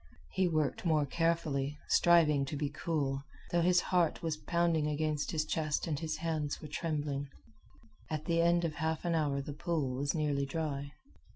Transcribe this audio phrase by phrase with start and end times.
[0.31, 5.45] He worked more carefully, striving to be cool, though his heart was pounding against his
[5.45, 7.29] chest and his hands were trembling.
[8.09, 10.93] At the end of half an hour the pool was nearly dry.